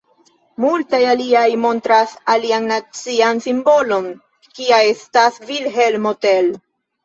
[0.63, 4.11] Multaj aliaj montras alian nacian simbolon
[4.57, 6.53] kia estas Vilhelmo Tell.